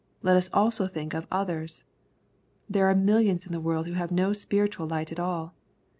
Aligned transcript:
Let 0.23 0.35
us 0.35 0.49
also 0.51 0.87
think 0.87 1.13
of 1.13 1.27
others. 1.31 1.83
There 2.67 2.89
are 2.89 2.95
millions 2.95 3.45
in 3.45 3.51
the 3.51 3.59
world 3.59 3.85
who 3.85 3.93
have 3.93 4.09
no 4.09 4.33
spiritual 4.33 4.87
light 4.87 5.11
at 5.11 5.19
all. 5.19 5.53